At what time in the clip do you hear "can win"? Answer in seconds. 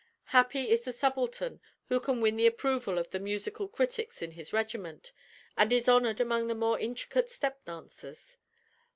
1.99-2.35